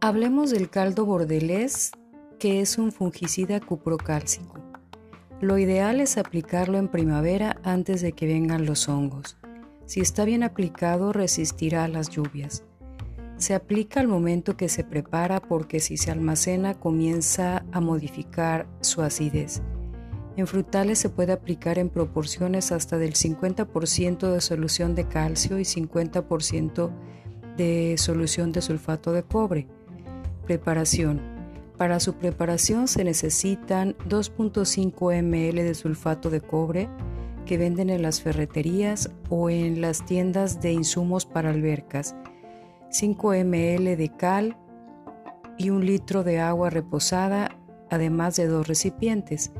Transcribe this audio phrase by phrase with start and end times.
[0.00, 1.90] Hablemos del caldo bordelés,
[2.38, 4.54] que es un fungicida cuprocálcico.
[5.40, 9.36] Lo ideal es aplicarlo en primavera antes de que vengan los hongos.
[9.84, 12.62] Si está bien aplicado resistirá a las lluvias.
[13.36, 19.02] Se aplica al momento que se prepara porque si se almacena comienza a modificar su
[19.02, 19.60] acidez.
[20.36, 25.62] En frutales se puede aplicar en proporciones hasta del 50% de solución de calcio y
[25.62, 26.90] 50%
[27.56, 29.66] de solución de sulfato de cobre.
[30.44, 31.22] Preparación.
[31.78, 36.88] Para su preparación se necesitan 2.5 ml de sulfato de cobre
[37.46, 42.14] que venden en las ferreterías o en las tiendas de insumos para albercas,
[42.90, 44.56] 5 ml de cal
[45.56, 47.56] y un litro de agua reposada,
[47.90, 49.52] además de dos recipientes.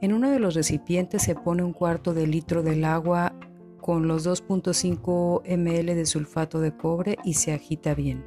[0.00, 3.34] En uno de los recipientes se pone un cuarto de litro del agua
[3.80, 8.24] con los 2.5 ml de sulfato de cobre y se agita bien.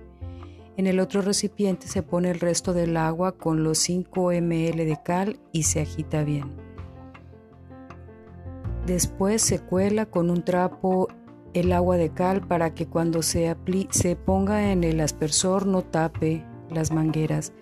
[0.76, 4.98] En el otro recipiente se pone el resto del agua con los 5 ml de
[5.04, 6.52] cal y se agita bien.
[8.86, 11.08] Después se cuela con un trapo
[11.54, 13.56] el agua de cal para que cuando se,
[13.92, 17.54] se ponga en el aspersor no tape las mangueras.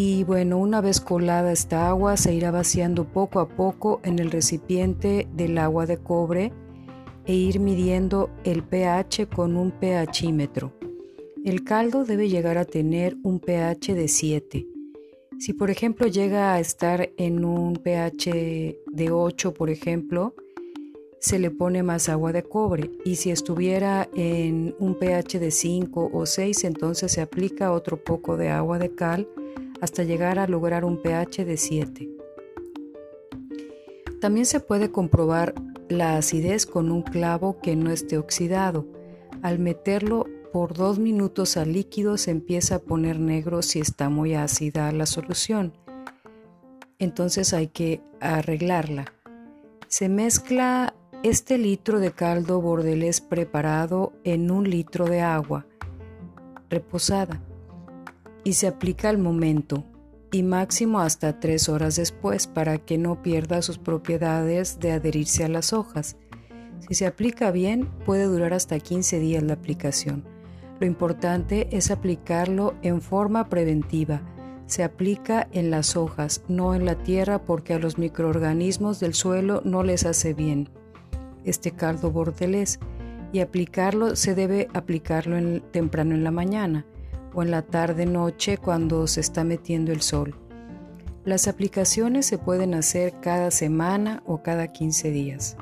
[0.00, 4.30] Y bueno, una vez colada esta agua se irá vaciando poco a poco en el
[4.30, 6.52] recipiente del agua de cobre
[7.26, 10.72] e ir midiendo el pH con un pHímetro.
[11.44, 14.68] El caldo debe llegar a tener un pH de 7.
[15.40, 20.32] Si por ejemplo llega a estar en un pH de 8, por ejemplo,
[21.18, 26.10] se le pone más agua de cobre y si estuviera en un pH de 5
[26.12, 29.26] o 6, entonces se aplica otro poco de agua de cal
[29.80, 32.08] hasta llegar a lograr un pH de 7.
[34.20, 35.54] También se puede comprobar
[35.88, 38.86] la acidez con un clavo que no esté oxidado.
[39.42, 44.34] Al meterlo por dos minutos al líquido se empieza a poner negro si está muy
[44.34, 45.72] ácida la solución.
[46.98, 49.12] Entonces hay que arreglarla.
[49.86, 55.66] Se mezcla este litro de caldo bordelés preparado en un litro de agua
[56.68, 57.40] reposada
[58.48, 59.84] y se aplica al momento
[60.32, 65.48] y máximo hasta tres horas después para que no pierda sus propiedades de adherirse a
[65.48, 66.16] las hojas.
[66.88, 70.24] Si se aplica bien, puede durar hasta 15 días la aplicación.
[70.80, 74.22] Lo importante es aplicarlo en forma preventiva.
[74.64, 79.60] Se aplica en las hojas, no en la tierra porque a los microorganismos del suelo
[79.66, 80.70] no les hace bien
[81.44, 82.80] este caldo bordelés
[83.30, 86.86] y aplicarlo se debe aplicarlo temprano en la mañana
[87.34, 90.34] o en la tarde noche cuando se está metiendo el sol.
[91.24, 95.56] Las aplicaciones se pueden hacer cada semana o cada 15 días.